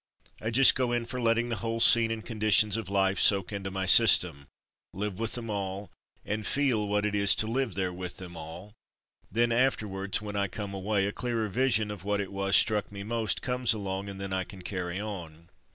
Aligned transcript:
I 0.41 0.49
just 0.49 0.73
go 0.73 0.91
in 0.93 1.05
for 1.05 1.21
letting 1.21 1.49
the 1.49 1.57
whole 1.57 1.79
scene 1.79 2.09
and 2.09 2.25
conditions 2.25 2.75
of 2.75 2.89
life 2.89 3.19
soak 3.19 3.53
into 3.53 3.69
my 3.69 3.85
system; 3.85 4.47
live 4.93 5.19
with 5.19 5.33
them 5.33 5.47
all, 5.47 5.91
and 6.25 6.43
feel 6.43 6.87
what 6.87 7.05
it 7.05 7.13
is 7.13 7.35
to 7.35 7.45
live 7.45 7.75
there 7.75 7.93
with 7.93 8.17
them 8.17 8.35
all, 8.35 8.73
then 9.31 9.51
after 9.51 9.87
wards 9.87 10.19
when 10.19 10.35
I 10.35 10.47
come 10.47 10.73
away, 10.73 11.05
a 11.05 11.11
clearer 11.11 11.49
vision 11.49 11.91
of 11.91 12.03
what 12.03 12.19
it 12.19 12.31
was 12.33 12.55
struck 12.55 12.91
me 12.91 13.03
most 13.03 13.43
comes 13.43 13.73
along 13.75 14.09
and 14.09 14.19
then 14.19 14.33
I 14.33 14.43
can 14.43 14.63
carry 14.63 14.99
on. 14.99 15.49